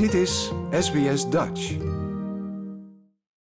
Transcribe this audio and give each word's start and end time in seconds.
Dit 0.00 0.14
is 0.14 0.52
SBS 0.70 1.30
Dutch. 1.30 1.76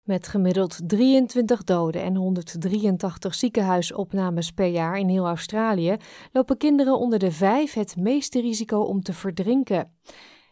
Met 0.02 0.28
gemiddeld 0.28 0.88
23 0.88 1.64
doden 1.64 2.02
en 2.02 2.16
183 2.16 3.34
ziekenhuisopnames 3.34 4.50
per 4.50 4.66
jaar 4.66 4.98
in 4.98 5.08
heel 5.08 5.26
Australië 5.26 5.96
lopen 6.32 6.56
kinderen 6.56 6.98
onder 6.98 7.18
de 7.18 7.32
vijf 7.32 7.72
het 7.72 7.96
meeste 7.96 8.40
risico 8.40 8.80
om 8.80 9.02
te 9.02 9.12
verdrinken. 9.12 9.92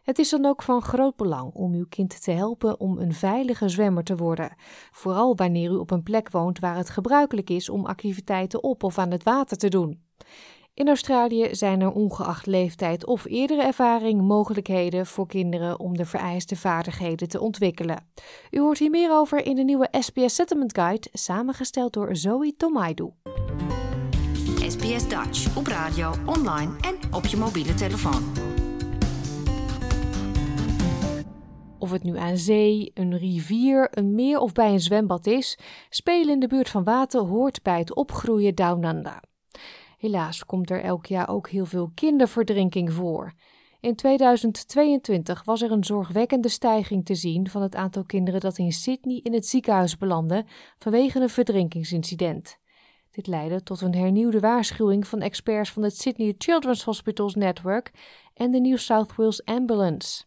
Het 0.02 0.18
is 0.18 0.30
dan 0.30 0.44
ook 0.44 0.62
van 0.62 0.82
groot 0.82 1.16
belang 1.16 1.52
om 1.52 1.74
uw 1.74 1.86
kind 1.88 2.22
te 2.22 2.30
helpen 2.30 2.80
om 2.80 2.98
een 2.98 3.14
veilige 3.14 3.68
zwemmer 3.68 4.04
te 4.04 4.16
worden. 4.16 4.54
Vooral 4.90 5.36
wanneer 5.36 5.70
u 5.70 5.76
op 5.76 5.90
een 5.90 6.02
plek 6.02 6.30
woont 6.30 6.58
waar 6.58 6.76
het 6.76 6.90
gebruikelijk 6.90 7.50
is 7.50 7.68
om 7.68 7.86
activiteiten 7.86 8.62
op 8.62 8.82
of 8.82 8.98
aan 8.98 9.10
het 9.10 9.22
water 9.22 9.56
te 9.56 9.68
doen. 9.68 10.09
In 10.80 10.88
Australië 10.88 11.48
zijn 11.50 11.80
er 11.80 11.92
ongeacht 11.92 12.46
leeftijd 12.46 13.06
of 13.06 13.24
eerdere 13.24 13.62
ervaring 13.62 14.20
mogelijkheden 14.20 15.06
voor 15.06 15.26
kinderen 15.26 15.80
om 15.80 15.96
de 15.96 16.04
vereiste 16.04 16.56
vaardigheden 16.56 17.28
te 17.28 17.40
ontwikkelen. 17.40 18.06
U 18.50 18.60
hoort 18.60 18.78
hier 18.78 18.90
meer 18.90 19.12
over 19.12 19.46
in 19.46 19.56
de 19.56 19.62
nieuwe 19.64 19.88
SBS 19.90 20.34
Settlement 20.34 20.78
Guide, 20.78 21.08
samengesteld 21.12 21.92
door 21.92 22.16
Zoe 22.16 22.56
Tomaidu. 22.56 23.10
SBS 24.68 25.08
Dutch 25.08 25.56
op 25.56 25.66
radio, 25.66 26.12
online 26.26 26.72
en 26.80 27.14
op 27.14 27.24
je 27.24 27.36
mobiele 27.36 27.74
telefoon. 27.74 28.22
Of 31.78 31.90
het 31.90 32.02
nu 32.02 32.18
aan 32.18 32.36
zee, 32.36 32.90
een 32.94 33.18
rivier, 33.18 33.88
een 33.90 34.14
meer 34.14 34.38
of 34.38 34.52
bij 34.52 34.72
een 34.72 34.80
zwembad 34.80 35.26
is, 35.26 35.58
spelen 35.88 36.32
in 36.32 36.40
de 36.40 36.48
buurt 36.48 36.68
van 36.68 36.84
water 36.84 37.20
hoort 37.20 37.62
bij 37.62 37.78
het 37.78 37.94
opgroeien 37.94 38.54
Down 38.54 38.84
Under. 38.84 39.20
Helaas 40.00 40.44
komt 40.44 40.70
er 40.70 40.82
elk 40.82 41.06
jaar 41.06 41.28
ook 41.28 41.48
heel 41.48 41.64
veel 41.66 41.90
kinderverdrinking 41.94 42.92
voor. 42.92 43.32
In 43.80 43.94
2022 43.94 45.44
was 45.44 45.62
er 45.62 45.70
een 45.70 45.84
zorgwekkende 45.84 46.48
stijging 46.48 47.04
te 47.04 47.14
zien 47.14 47.48
van 47.48 47.62
het 47.62 47.74
aantal 47.74 48.04
kinderen 48.04 48.40
dat 48.40 48.58
in 48.58 48.72
Sydney 48.72 49.20
in 49.22 49.32
het 49.32 49.46
ziekenhuis 49.46 49.96
belandde 49.96 50.44
vanwege 50.78 51.20
een 51.20 51.28
verdrinkingsincident. 51.28 52.58
Dit 53.10 53.26
leidde 53.26 53.62
tot 53.62 53.80
een 53.80 53.94
hernieuwde 53.94 54.40
waarschuwing 54.40 55.06
van 55.06 55.20
experts 55.20 55.70
van 55.70 55.82
het 55.82 55.96
Sydney 55.96 56.34
Children's 56.38 56.82
Hospitals 56.82 57.34
Network 57.34 57.90
en 58.34 58.50
de 58.50 58.60
New 58.60 58.78
South 58.78 59.16
Wales 59.16 59.44
Ambulance. 59.44 60.24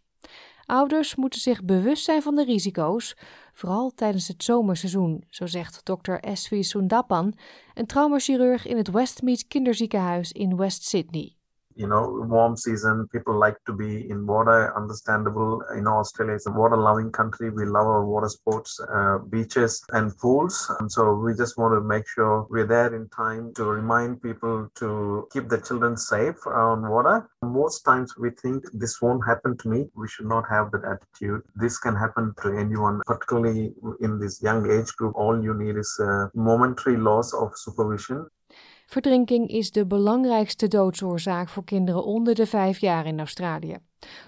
Ouders 0.65 1.15
moeten 1.15 1.39
zich 1.39 1.63
bewust 1.63 2.03
zijn 2.03 2.21
van 2.21 2.35
de 2.35 2.43
risico's, 2.43 3.17
vooral 3.53 3.91
tijdens 3.95 4.27
het 4.27 4.43
zomerseizoen, 4.43 5.23
zo 5.29 5.45
zegt 5.45 5.85
dokter 5.85 6.23
S.V. 6.33 6.63
Sundapan, 6.63 7.33
een 7.73 7.85
traumachirurg 7.85 8.65
in 8.65 8.77
het 8.77 8.91
Westmead 8.91 9.47
Kinderziekenhuis 9.47 10.31
in 10.31 10.57
West 10.57 10.83
Sydney. 10.83 11.35
You 11.75 11.87
know 11.87 12.25
warm 12.29 12.55
season 12.55 13.07
people 13.11 13.37
like 13.37 13.57
to 13.65 13.73
be 13.73 14.09
in 14.09 14.25
water 14.25 14.75
understandable 14.75 15.63
you 15.75 15.81
know 15.81 15.97
australia 15.97 16.35
is 16.35 16.45
a 16.47 16.51
water 16.51 16.77
loving 16.77 17.11
country. 17.11 17.49
We 17.49 17.65
love 17.65 17.87
our 17.87 18.05
water 18.05 18.29
sports 18.29 18.79
uh, 18.79 19.19
beaches 19.29 19.83
and 19.91 20.15
pools. 20.17 20.71
And 20.79 20.91
so 20.91 21.13
we 21.13 21.33
just 21.33 21.57
want 21.57 21.73
to 21.75 21.81
make 21.81 22.07
sure 22.07 22.45
we're 22.49 22.67
there 22.67 22.93
in 22.93 23.09
time 23.09 23.53
to 23.55 23.63
remind 23.65 24.21
people 24.21 24.69
to 24.75 25.27
keep 25.31 25.49
the 25.49 25.59
children 25.59 25.97
safe 25.97 26.35
on 26.45 26.89
water. 26.89 27.29
Most 27.43 27.81
times 27.83 28.15
we 28.17 28.29
think 28.41 28.63
this 28.73 29.01
won't 29.01 29.25
happen 29.25 29.57
to 29.57 29.69
me. 29.69 29.85
We 29.95 30.07
should 30.07 30.27
not 30.27 30.45
have 30.49 30.71
that 30.71 30.83
attitude. 30.93 31.41
This 31.55 31.77
can 31.77 31.95
happen 31.95 32.33
to 32.41 32.57
anyone 32.57 33.01
particularly 33.05 33.73
in 34.01 34.19
this 34.19 34.41
young 34.41 34.69
age 34.69 34.91
group. 34.97 35.15
All 35.15 35.41
you 35.41 35.53
need 35.53 35.77
is 35.77 35.91
a 35.99 36.29
momentary 36.33 36.97
loss 36.97 37.33
of 37.33 37.51
supervision 37.55 38.27
Verdrinking 38.85 39.49
is 39.49 39.71
de 39.71 39.87
belangrijkste 39.87 40.67
doodsoorzaak 40.67 41.49
voor 41.49 41.63
kinderen 41.63 42.03
onder 42.03 42.35
de 42.35 42.45
vijf 42.45 42.77
jaar 42.77 43.05
in 43.05 43.19
Australië. 43.19 43.77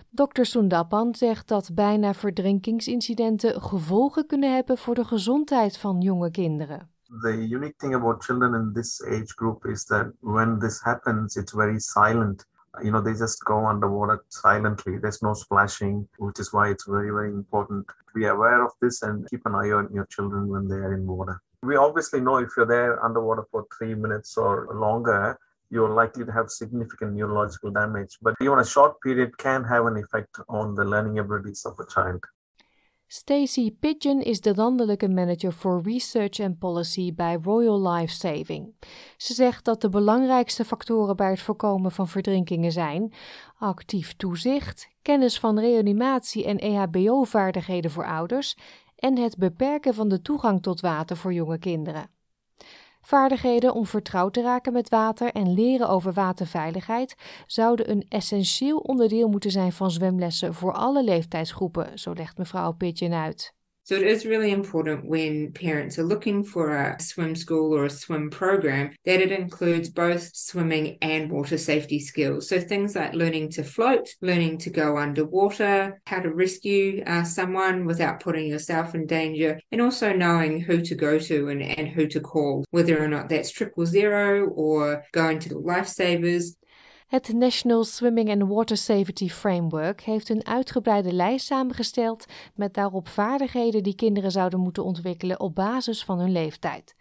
Dr. 0.10 0.44
Sundapan 0.44 1.16
zegt 1.16 1.48
dat 1.48 1.74
bijna 1.74 2.14
verdrinkingsincidenten 2.14 3.62
gevolgen 3.62 4.26
kunnen 4.26 4.54
hebben 4.54 4.78
voor 4.78 4.96
de 4.96 5.06
gezondheid 5.06 5.78
van 5.78 6.02
jonge 6.02 6.32
kinderen. 6.32 6.90
The 7.22 7.48
unique 7.50 7.76
thing 7.78 7.96
about 7.96 8.24
children 8.24 8.54
in 8.54 8.74
this 8.74 9.04
age 9.04 9.34
group 9.36 9.66
is 9.66 9.86
that 9.86 10.08
when 10.20 10.60
this 10.60 10.82
happens, 10.82 11.36
it's 11.36 11.54
very 11.54 11.80
silent. 11.80 12.46
You 12.82 12.90
know, 12.90 13.04
they 13.04 13.14
just 13.14 13.44
go 13.44 13.70
underwater 13.70 14.24
silently. 14.28 15.00
There's 15.00 15.22
no 15.22 15.34
splashing, 15.34 16.08
which 16.18 16.40
is 16.40 16.50
why 16.50 16.70
it's 16.70 16.86
very, 16.86 17.12
very 17.12 17.30
important 17.30 17.86
be 18.16 18.26
aware 18.26 18.64
of 18.64 18.72
this 18.82 19.02
and 19.04 19.30
keep 19.30 19.46
an 19.46 19.56
eye 19.56 19.72
on 19.72 19.90
your 19.94 20.08
children 20.08 20.48
when 20.48 20.68
they 20.68 20.76
are 20.76 20.94
in 20.94 21.06
water. 21.06 21.42
We 21.66 21.76
obviously 21.78 22.20
know 22.20 22.38
if 22.38 22.50
you're 22.56 22.68
there 22.68 23.04
underwater 23.04 23.46
for 23.52 23.66
three 23.78 23.96
minutes 23.96 24.38
or 24.38 24.68
longer, 24.74 25.40
you're 25.70 25.96
likely 26.02 26.26
to 26.26 26.32
have 26.32 26.50
significant 26.50 27.14
neurological 27.14 27.72
damage. 27.72 28.18
But 28.22 28.36
even 28.40 28.60
a 28.60 28.66
short 28.66 29.02
period 29.02 29.38
can 29.38 29.64
have 29.64 29.86
an 29.86 29.98
effect 29.98 30.40
on 30.48 30.76
the 30.76 30.86
learning 30.86 31.18
abilities 31.20 31.66
of 31.66 31.80
a 31.80 31.86
child. 31.86 32.24
Stacey 33.08 33.72
Pigeon 33.80 34.22
is 34.22 34.42
de 34.42 34.56
landelijke 34.56 35.10
manager 35.10 35.54
voor 35.54 35.82
Research 35.82 36.40
and 36.40 36.60
Policy 36.60 37.14
bij 37.14 37.40
Royal 37.44 37.92
Life 37.92 38.14
Saving. 38.14 38.74
Ze 39.18 39.34
zegt 39.34 39.66
dat 39.66 39.82
de 39.82 39.90
belangrijkste 39.90 40.66
factoren 40.66 41.16
bij 41.16 41.30
het 41.30 41.42
voorkomen 41.42 41.92
van 41.92 42.08
verdrinkingen 42.08 42.72
zijn: 42.72 43.14
actief 43.58 44.16
toezicht, 44.16 44.88
kennis 45.02 45.40
van 45.40 45.60
reanimatie 45.60 46.46
en 46.46 46.58
EHBO-vaardigheden 46.58 47.92
voor 47.92 48.06
ouders 48.06 48.58
en 48.96 49.18
het 49.18 49.38
beperken 49.38 49.94
van 49.94 50.08
de 50.08 50.22
toegang 50.22 50.62
tot 50.62 50.80
water 50.80 51.18
voor 51.18 51.34
jonge 51.34 51.58
kinderen. 51.58 52.10
Vaardigheden 53.02 53.74
om 53.74 53.86
vertrouwd 53.86 54.34
te 54.34 54.42
raken 54.42 54.74
met 54.74 54.90
water 54.90 55.32
en 55.32 55.54
leren 55.54 55.90
over 55.90 56.14
waterveiligheid 56.14 57.16
zouden 57.48 57.92
een 57.92 58.06
essentieel 58.10 58.78
onderdeel 58.78 59.28
moeten 59.28 59.52
zijn 59.52 59.72
van 59.72 59.92
zwemlessen 59.92 60.54
voor 60.54 60.74
alle 60.74 61.04
leeftijdsgroepen, 61.04 62.00
zo 62.00 62.14
legt 62.14 62.38
mevrouw 62.38 62.72
Pitjen 62.72 63.14
uit. 63.14 63.55
So 63.86 63.94
it 63.94 64.08
is 64.08 64.26
really 64.26 64.50
important 64.50 65.06
when 65.06 65.52
parents 65.52 66.00
are 66.00 66.04
looking 66.04 66.44
for 66.44 66.76
a 66.76 67.00
swim 67.00 67.36
school 67.36 67.72
or 67.72 67.86
a 67.86 67.90
swim 67.92 68.32
program 68.32 68.96
that 69.06 69.22
it 69.22 69.32
includes 69.32 69.90
both 69.90 70.36
swimming 70.36 70.98
and 71.04 71.30
water 71.30 71.60
safety 71.60 72.00
skills. 72.00 72.50
So 72.50 72.60
things 72.60 72.96
like 72.96 73.14
learning 73.14 73.52
to 73.52 73.64
float, 73.64 74.10
learning 74.22 74.58
to 74.60 74.72
go 74.72 74.98
underwater, 74.98 76.02
how 76.08 76.22
to 76.22 76.34
rescue 76.34 77.04
uh, 77.06 77.26
someone 77.26 77.86
without 77.86 78.22
putting 78.22 78.48
yourself 78.48 78.96
in 78.96 79.06
danger, 79.06 79.60
and 79.72 79.82
also 79.82 80.14
knowing 80.14 80.62
who 80.62 80.82
to 80.82 80.96
go 80.96 81.20
to 81.20 81.50
and, 81.50 81.62
and 81.62 81.88
who 81.88 82.08
to 82.08 82.20
call, 82.20 82.66
whether 82.72 83.00
or 83.00 83.08
not 83.08 83.30
that's 83.30 83.52
triple 83.52 83.86
zero 83.86 84.48
or 84.48 85.04
going 85.12 85.38
to 85.38 85.50
the 85.50 85.56
lifesavers. 85.56 86.56
Het 87.06 87.34
National 87.34 87.84
Swimming 87.84 88.30
and 88.30 88.50
Water 88.50 88.78
Safety 88.78 89.30
Framework 89.30 90.02
heeft 90.02 90.30
een 90.30 90.46
uitgebreide 90.46 91.14
lijst 91.14 91.46
samengesteld 91.46 92.26
met 92.56 92.74
daarop 92.74 93.08
vaardigheden 93.08 93.84
die 93.84 93.96
kinderen 93.96 94.32
zouden 94.32 94.60
moeten 94.60 94.84
ontwikkelen 94.84 95.40
op 95.40 95.56
basis 95.56 96.04
van 96.04 96.20
hun 96.20 96.32
leeftijd. 96.32 96.96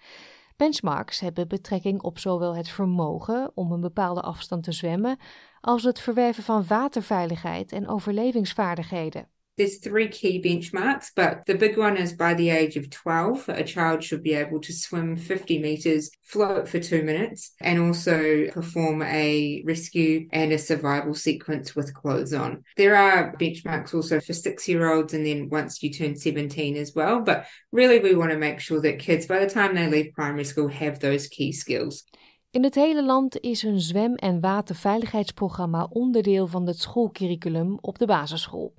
Benchmarks 0.56 1.20
hebben 1.20 1.48
betrekking 1.48 2.02
op 2.02 2.18
zowel 2.18 2.56
het 2.56 2.68
vermogen 2.68 3.50
om 3.54 3.72
een 3.72 3.80
bepaalde 3.80 4.20
afstand 4.20 4.62
te 4.62 4.72
zwemmen 4.72 5.18
als 5.60 5.82
het 5.82 6.00
verwerven 6.00 6.42
van 6.42 6.66
waterveiligheid 6.66 7.72
en 7.72 7.88
overlevingsvaardigheden. 7.88 9.28
There's 9.56 9.78
three 9.78 10.08
key 10.08 10.42
benchmarks, 10.42 11.12
but 11.14 11.46
the 11.46 11.54
big 11.54 11.78
one 11.78 11.96
is 11.96 12.12
by 12.12 12.34
the 12.34 12.50
age 12.50 12.76
of 12.76 12.90
12, 12.90 13.48
a 13.50 13.62
child 13.62 14.02
should 14.02 14.24
be 14.24 14.34
able 14.34 14.60
to 14.60 14.72
swim 14.72 15.16
50 15.16 15.60
meters, 15.60 16.10
float 16.24 16.68
for 16.68 16.80
two 16.80 17.04
minutes, 17.04 17.52
and 17.60 17.78
also 17.78 18.48
perform 18.50 19.02
a 19.02 19.62
rescue 19.64 20.26
and 20.32 20.52
a 20.52 20.58
survival 20.58 21.14
sequence 21.14 21.76
with 21.76 21.94
clothes 21.94 22.34
on. 22.34 22.64
There 22.76 22.96
are 22.96 23.36
benchmarks 23.36 23.94
also 23.94 24.18
for 24.18 24.32
six 24.32 24.66
year 24.66 24.92
olds, 24.92 25.14
and 25.14 25.24
then 25.24 25.48
once 25.50 25.84
you 25.84 25.92
turn 25.92 26.16
17 26.16 26.76
as 26.76 26.92
well. 26.96 27.20
But 27.20 27.46
really, 27.70 28.00
we 28.00 28.16
want 28.16 28.32
to 28.32 28.38
make 28.38 28.58
sure 28.58 28.80
that 28.80 28.98
kids, 28.98 29.26
by 29.26 29.38
the 29.38 29.48
time 29.48 29.76
they 29.76 29.86
leave 29.86 30.14
primary 30.14 30.44
school, 30.44 30.66
have 30.66 30.98
those 30.98 31.28
key 31.28 31.52
skills. 31.52 32.02
In 32.50 32.62
het 32.64 32.74
hele 32.74 33.04
land 33.04 33.40
is 33.40 33.62
een 33.62 33.80
zwem- 33.80 34.14
en 34.14 34.40
waterveiligheidsprogramma 34.40 35.88
onderdeel 35.90 36.46
van 36.46 36.66
het 36.66 36.78
schoolcurriculum 36.78 37.78
op 37.80 37.98
de 37.98 38.06
basisschool. 38.06 38.74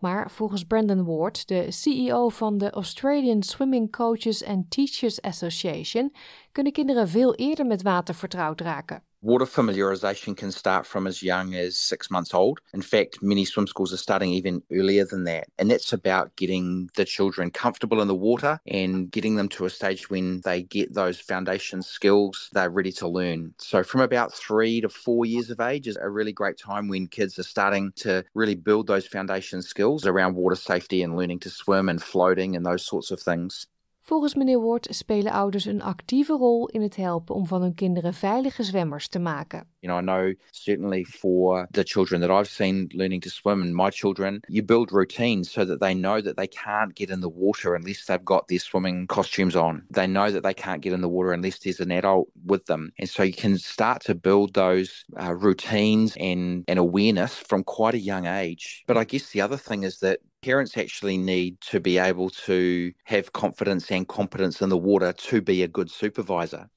Maar 0.00 0.30
volgens 0.30 0.64
Brandon 0.64 1.04
Ward, 1.04 1.48
de 1.48 1.70
CEO 1.70 2.28
van 2.28 2.58
de 2.58 2.70
Australian 2.70 3.42
Swimming 3.42 3.92
Coaches 3.92 4.44
and 4.44 4.70
Teachers 4.70 5.22
Association, 5.22 6.12
kunnen 6.52 6.72
kinderen 6.72 7.08
veel 7.08 7.34
eerder 7.34 7.66
met 7.66 7.82
water 7.82 8.14
vertrouwd 8.14 8.60
raken. 8.60 9.02
Water 9.22 9.44
familiarisation 9.44 10.34
can 10.34 10.50
start 10.50 10.86
from 10.86 11.06
as 11.06 11.22
young 11.22 11.54
as 11.54 11.76
six 11.76 12.10
months 12.10 12.32
old. 12.32 12.58
In 12.72 12.80
fact, 12.80 13.18
many 13.20 13.44
swim 13.44 13.66
schools 13.66 13.92
are 13.92 13.98
starting 13.98 14.30
even 14.30 14.62
earlier 14.72 15.04
than 15.04 15.24
that. 15.24 15.48
And 15.58 15.70
that's 15.70 15.92
about 15.92 16.34
getting 16.36 16.88
the 16.96 17.04
children 17.04 17.50
comfortable 17.50 18.00
in 18.00 18.08
the 18.08 18.14
water 18.14 18.58
and 18.66 19.10
getting 19.10 19.36
them 19.36 19.50
to 19.50 19.66
a 19.66 19.70
stage 19.70 20.08
when 20.08 20.40
they 20.46 20.62
get 20.62 20.94
those 20.94 21.20
foundation 21.20 21.82
skills, 21.82 22.48
they're 22.54 22.70
ready 22.70 22.92
to 22.92 23.08
learn. 23.08 23.52
So, 23.58 23.82
from 23.82 24.00
about 24.00 24.32
three 24.32 24.80
to 24.80 24.88
four 24.88 25.26
years 25.26 25.50
of 25.50 25.60
age 25.60 25.86
is 25.86 25.98
a 26.00 26.08
really 26.08 26.32
great 26.32 26.56
time 26.56 26.88
when 26.88 27.06
kids 27.06 27.38
are 27.38 27.42
starting 27.42 27.92
to 27.96 28.24
really 28.32 28.54
build 28.54 28.86
those 28.86 29.06
foundation 29.06 29.60
skills 29.60 30.06
around 30.06 30.34
water 30.34 30.56
safety 30.56 31.02
and 31.02 31.14
learning 31.14 31.40
to 31.40 31.50
swim 31.50 31.90
and 31.90 32.02
floating 32.02 32.56
and 32.56 32.64
those 32.64 32.86
sorts 32.86 33.10
of 33.10 33.20
things. 33.20 33.66
Volgens 34.10 34.34
meneer 34.34 34.60
Ward 34.60 34.86
spelen 34.90 35.32
ouders 35.32 35.64
een 35.64 35.82
actieve 35.82 36.32
rol 36.32 36.68
in 36.68 36.82
het 36.82 36.96
helpen 36.96 37.34
om 37.34 37.46
van 37.46 37.62
hun 37.62 37.74
kinderen 37.74 38.14
veilige 38.14 38.62
zwemmers 38.62 39.08
te 39.08 39.18
maken. 39.18 39.66
You 39.78 39.92
know, 39.92 39.98
I 39.98 40.04
know 40.04 40.34
certainly 40.50 41.04
for 41.04 41.66
the 41.70 41.82
children 41.84 42.20
that 42.20 42.30
I've 42.30 42.50
seen 42.50 42.90
learning 42.94 43.22
to 43.22 43.30
swim 43.30 43.60
and 43.62 43.74
my 43.74 43.90
children, 43.90 44.40
you 44.48 44.64
build 44.64 44.90
routines 44.90 45.52
so 45.52 45.64
that 45.64 45.80
they 45.80 45.94
know 45.94 46.22
that 46.22 46.36
they 46.36 46.48
can't 46.48 46.94
get 46.94 47.10
in 47.10 47.20
the 47.20 47.30
water 47.34 47.74
unless 47.74 48.04
they've 48.04 48.24
got 48.24 48.46
their 48.48 48.58
swimming 48.58 49.06
costumes 49.06 49.54
on. 49.54 49.82
They 49.90 50.06
know 50.06 50.30
that 50.30 50.42
they 50.42 50.54
can't 50.54 50.82
get 50.82 50.92
in 50.92 51.00
the 51.00 51.08
water 51.08 51.32
unless 51.32 51.58
there's 51.58 51.80
an 51.80 51.90
adult 51.90 52.26
with 52.44 52.64
them. 52.64 52.90
And 52.98 53.08
so 53.08 53.22
you 53.22 53.32
can 53.32 53.58
start 53.58 54.02
to 54.04 54.14
build 54.14 54.52
those 54.52 55.04
uh, 55.16 55.34
routines 55.34 56.16
and, 56.16 56.64
and 56.66 56.78
awareness 56.78 57.34
from 57.48 57.62
quite 57.64 57.94
a 57.94 58.04
young 58.04 58.26
age. 58.26 58.82
But 58.86 58.96
I 58.96 59.04
guess 59.04 59.30
the 59.30 59.40
other 59.40 59.58
thing 59.58 59.84
is 59.84 59.98
that 59.98 60.18
parents 60.40 60.76
actually 60.76 61.16
need 61.16 61.60
to 61.70 61.80
be 61.80 61.98
able 61.98 62.30
to 62.46 62.92
have 63.02 63.30
confidence 63.30 63.94
and 63.94 64.06
competence 64.06 64.64
in 64.64 64.68
the 64.68 64.80
water 64.80 65.14
to 65.14 65.42
be 65.42 65.62
a 65.62 65.68
good 65.68 65.90
supervisor. 65.90 66.68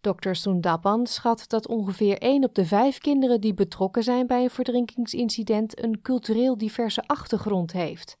Dr. 0.00 0.34
Sundapan 0.34 1.06
schat 1.06 1.44
dat 1.48 1.66
ongeveer 1.66 2.18
1 2.18 2.44
op 2.44 2.54
de 2.54 2.64
5 2.66 2.98
kinderen 2.98 3.40
die 3.40 3.54
betrokken 3.54 4.02
zijn 4.02 4.26
bij 4.26 4.42
een 4.42 4.50
verdrinkingsincident 4.50 5.82
een 5.84 6.00
cultureel 6.02 6.58
diverse 6.58 7.02
achtergrond 7.06 7.72
heeft. 7.72 8.16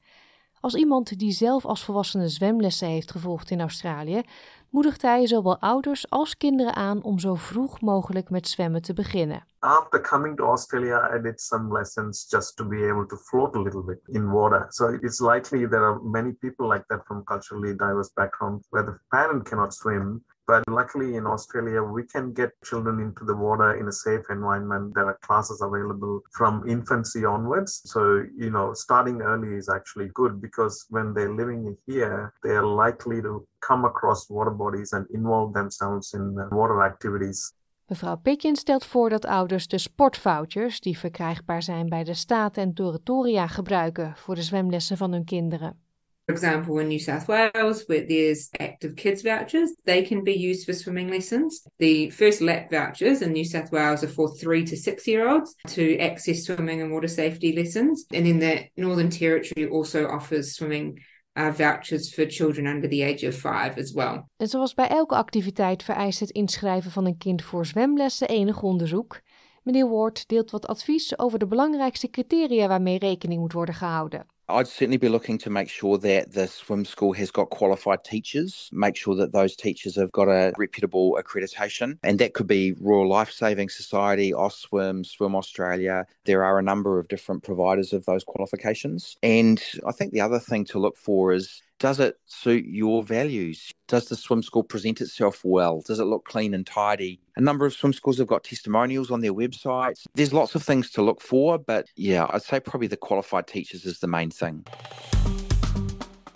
Als 0.62 0.74
iemand 0.74 1.18
die 1.18 1.32
zelf 1.32 1.64
als 1.64 1.84
volwassene 1.84 2.28
zwemlessen 2.28 2.88
heeft 2.88 3.10
gevolgd 3.10 3.50
in 3.50 3.60
Australië, 3.60 4.22
moedigt 4.70 5.02
hij 5.02 5.26
zowel 5.26 5.58
ouders 5.58 6.10
als 6.10 6.36
kinderen 6.36 6.74
aan 6.74 7.02
om 7.02 7.18
zo 7.18 7.34
vroeg 7.34 7.80
mogelijk 7.80 8.30
met 8.30 8.48
zwemmen 8.48 8.82
te 8.82 8.92
beginnen. 8.92 9.46
After 9.58 10.00
coming 10.00 10.36
to 10.36 10.44
Australia, 10.44 11.16
I 11.16 11.22
did 11.22 11.40
some 11.40 11.72
lessons 11.72 12.26
just 12.28 12.56
to 12.56 12.66
be 12.68 12.90
able 12.90 13.06
to 13.06 13.16
float 13.16 13.56
a 13.56 13.60
little 13.60 13.82
bit 13.82 14.00
in 14.06 14.30
water. 14.30 14.66
So 14.68 14.88
it's 15.00 15.20
likely 15.20 15.68
there 15.68 15.84
are 15.84 16.00
many 16.02 16.32
people 16.32 16.72
like 16.72 16.84
that 16.86 17.04
from 17.04 17.24
culturally 17.24 17.76
diverse 17.76 18.10
backgrounds 18.14 18.66
where 18.70 18.84
the 18.84 18.98
parent 19.10 19.48
cannot 19.48 19.74
swim. 19.74 20.24
But 20.46 20.62
luckily 20.68 21.16
in 21.16 21.26
Australia, 21.26 21.82
we 21.82 22.02
can 22.02 22.32
get 22.32 22.50
children 22.64 23.00
into 23.00 23.24
the 23.24 23.36
water 23.36 23.74
in 23.80 23.88
a 23.88 23.92
safe 23.92 24.24
environment. 24.28 24.94
There 24.94 25.06
are 25.06 25.18
classes 25.22 25.60
available 25.62 26.20
from 26.32 26.68
infancy 26.68 27.24
onwards. 27.24 27.82
So, 27.84 28.24
you 28.36 28.50
know, 28.50 28.74
starting 28.74 29.22
early 29.22 29.54
is 29.54 29.68
actually 29.68 30.10
good 30.12 30.40
because 30.40 30.84
when 30.88 31.14
they're 31.14 31.34
living 31.34 31.76
here, 31.86 32.32
they 32.42 32.50
are 32.50 32.66
likely 32.66 33.22
to 33.22 33.46
come 33.60 33.84
across 33.84 34.28
water 34.28 34.50
bodies 34.50 34.92
and 34.92 35.06
involve 35.10 35.52
themselves 35.54 36.12
in 36.14 36.34
water 36.50 36.82
activities. 36.82 37.52
Mevrouw 37.86 38.16
Pickens 38.16 38.60
stelt 38.60 38.84
voor 38.84 39.08
dat 39.08 39.24
ouders 39.24 39.68
de 39.68 39.78
sportvouchers, 39.78 40.80
die 40.80 40.98
verkrijgbaar 40.98 41.62
zijn 41.62 41.88
bij 41.88 42.04
de 42.04 42.14
staat 42.14 42.56
en 42.56 42.74
Toratoria, 42.74 43.46
gebruiken 43.46 44.16
voor 44.16 44.34
de 44.34 44.42
zwemlessen 44.42 44.96
van 44.96 45.12
hun 45.12 45.24
kinderen. 45.24 45.81
For 46.26 46.32
example, 46.32 46.78
in 46.78 46.88
New 46.88 47.00
South 47.00 47.26
Wales, 47.26 47.84
where 47.88 48.06
there's 48.06 48.48
active 48.60 48.94
kids 48.94 49.22
vouchers, 49.22 49.70
they 49.84 50.02
can 50.02 50.22
be 50.22 50.34
used 50.34 50.66
for 50.66 50.72
swimming 50.72 51.08
lessons. 51.08 51.66
The 51.78 52.10
first 52.10 52.40
lap 52.40 52.70
vouchers 52.70 53.22
in 53.22 53.32
New 53.32 53.44
South 53.44 53.72
Wales 53.72 54.04
are 54.04 54.08
for 54.08 54.32
three 54.36 54.64
to 54.64 54.76
six 54.76 55.06
year 55.06 55.28
olds 55.28 55.56
to 55.68 55.98
access 55.98 56.44
swimming 56.44 56.80
and 56.80 56.92
water 56.92 57.08
safety 57.08 57.52
lessons. 57.52 58.06
And 58.12 58.24
then 58.24 58.38
the 58.38 58.68
Northern 58.76 59.10
Territory 59.10 59.68
also 59.68 60.06
offers 60.06 60.54
swimming 60.54 61.00
uh, 61.36 61.50
vouchers 61.50 62.14
for 62.14 62.26
children 62.26 62.66
under 62.66 62.88
the 62.88 63.02
age 63.02 63.24
of 63.24 63.34
five 63.34 63.80
as 63.80 63.92
well. 63.92 64.28
En 64.36 64.48
zoals 64.48 64.74
bij 64.74 64.88
elke 64.88 65.14
activiteit 65.14 65.82
vereist 65.82 66.20
het 66.20 66.30
inschrijven 66.30 66.90
van 66.90 67.06
een 67.06 67.18
kind 67.18 67.42
voor 67.42 67.66
zwemlessen 67.66 68.28
enig 68.28 68.62
onderzoek. 68.62 69.20
Meneer 69.62 69.88
Ward 69.88 70.28
deelt 70.28 70.50
wat 70.50 70.66
advies 70.66 71.18
over 71.18 71.38
de 71.38 71.46
belangrijkste 71.46 72.10
criteria 72.10 72.68
waarmee 72.68 72.98
rekening 72.98 73.40
moet 73.40 73.52
worden 73.52 73.74
gehouden. 73.74 74.26
I'd 74.52 74.68
certainly 74.68 74.98
be 74.98 75.08
looking 75.08 75.38
to 75.38 75.50
make 75.50 75.68
sure 75.68 75.96
that 75.98 76.32
the 76.32 76.46
swim 76.46 76.84
school 76.84 77.12
has 77.14 77.30
got 77.30 77.50
qualified 77.50 78.04
teachers, 78.04 78.68
make 78.72 78.96
sure 78.96 79.14
that 79.16 79.32
those 79.32 79.56
teachers 79.56 79.96
have 79.96 80.12
got 80.12 80.28
a 80.28 80.52
reputable 80.58 81.18
accreditation. 81.20 81.98
And 82.02 82.18
that 82.18 82.34
could 82.34 82.46
be 82.46 82.74
Royal 82.78 83.08
Life 83.08 83.32
Saving 83.32 83.70
Society, 83.70 84.32
OSWIM, 84.32 85.06
Swim 85.06 85.34
Australia. 85.34 86.06
There 86.26 86.44
are 86.44 86.58
a 86.58 86.62
number 86.62 86.98
of 86.98 87.08
different 87.08 87.42
providers 87.42 87.92
of 87.92 88.04
those 88.04 88.24
qualifications. 88.24 89.16
And 89.22 89.62
I 89.86 89.92
think 89.92 90.12
the 90.12 90.20
other 90.20 90.38
thing 90.38 90.64
to 90.66 90.78
look 90.78 90.96
for 90.96 91.32
is 91.32 91.62
does 91.82 91.98
it 91.98 92.20
suit 92.26 92.64
your 92.64 93.02
values? 93.02 93.72
Does 93.88 94.06
the 94.06 94.14
swim 94.14 94.44
school 94.44 94.62
present 94.62 95.00
itself 95.00 95.40
well? 95.42 95.82
Does 95.84 95.98
it 95.98 96.04
look 96.04 96.24
clean 96.24 96.54
and 96.54 96.64
tidy? 96.64 97.18
A 97.34 97.40
number 97.40 97.66
of 97.66 97.72
swim 97.72 97.92
schools 97.92 98.18
have 98.18 98.28
got 98.28 98.44
testimonials 98.44 99.10
on 99.10 99.20
their 99.20 99.34
websites. 99.34 100.06
There's 100.14 100.32
lots 100.32 100.54
of 100.54 100.62
things 100.62 100.92
to 100.92 101.02
look 101.02 101.20
for, 101.20 101.58
but 101.58 101.88
yeah, 101.96 102.28
I'd 102.30 102.44
say 102.44 102.60
probably 102.60 102.86
the 102.86 102.96
qualified 102.96 103.48
teachers 103.48 103.84
is 103.84 103.98
the 103.98 104.06
main 104.06 104.30
thing. 104.30 104.64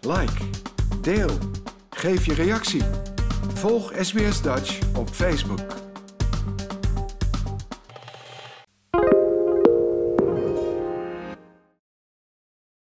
Like, 0.03 0.37
deel, 1.03 1.31
geef 1.91 2.27
je 2.27 2.35
reactie. 2.35 2.83
Volg 3.55 3.93
SBS 3.95 4.43
Dutch 4.43 4.81
op 4.97 5.09
Facebook. 5.11 5.86